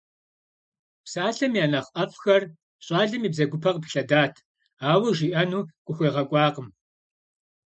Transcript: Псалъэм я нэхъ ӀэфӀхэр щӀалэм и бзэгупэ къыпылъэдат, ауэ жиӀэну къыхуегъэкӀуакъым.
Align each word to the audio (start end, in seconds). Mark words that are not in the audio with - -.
Псалъэм 1.03 1.53
я 1.63 1.65
нэхъ 1.71 1.91
ӀэфӀхэр 1.95 2.43
щӀалэм 2.85 3.23
и 3.27 3.29
бзэгупэ 3.33 3.69
къыпылъэдат, 3.73 4.33
ауэ 4.91 5.09
жиӀэну 5.17 5.69
къыхуегъэкӀуакъым. 5.85 6.67